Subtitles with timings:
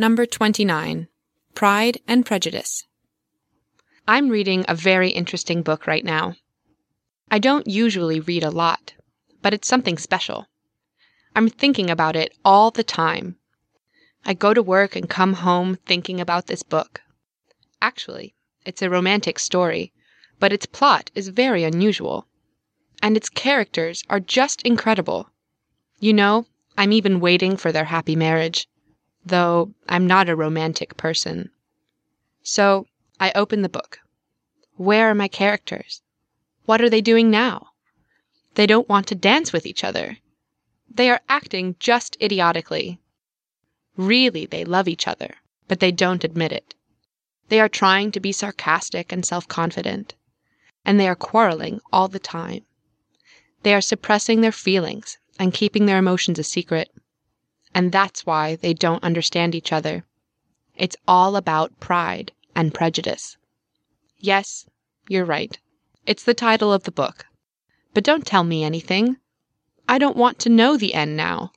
[0.00, 1.08] Number 29
[1.56, 2.86] Pride and Prejudice.
[4.06, 6.36] I'm reading a very interesting book right now.
[7.32, 8.94] I don't usually read a lot,
[9.42, 10.46] but it's something special.
[11.34, 13.38] I'm thinking about it all the time.
[14.24, 17.00] I go to work and come home thinking about this book.
[17.82, 19.92] Actually, it's a romantic story,
[20.38, 22.28] but its plot is very unusual.
[23.02, 25.30] And its characters are just incredible.
[25.98, 26.46] You know,
[26.76, 28.68] I'm even waiting for their happy marriage,
[29.28, 31.50] though I'm not a romantic person.
[32.42, 32.86] So
[33.20, 34.00] I open the book.
[34.76, 36.02] Where are my characters?
[36.64, 37.68] What are they doing now?
[38.54, 40.18] They don't want to dance with each other.
[40.92, 42.98] They are acting just idiotically.
[43.96, 45.36] Really, they love each other,
[45.66, 46.74] but they don't admit it.
[47.48, 50.14] They are trying to be sarcastic and self confident,
[50.84, 52.64] and they are quarreling all the time.
[53.62, 56.90] They are suppressing their feelings and keeping their emotions a secret.
[57.78, 60.04] And that's why they don't understand each other.
[60.74, 63.36] It's all about pride and prejudice.
[64.18, 64.66] Yes,
[65.08, 65.56] you're right.
[66.04, 67.26] It's the title of the book.
[67.94, 69.18] But don't tell me anything.
[69.88, 71.52] I don't want to know the end now.